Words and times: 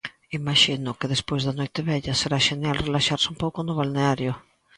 Imaxino 0.39 0.97
que, 0.99 1.11
despois 1.13 1.41
da 1.43 1.55
Noitevella, 1.59 2.13
será 2.21 2.39
xenial 2.47 2.81
relaxarse 2.87 3.27
un 3.33 3.37
pouco 3.43 3.59
no 3.63 3.77
balneario. 3.79 4.33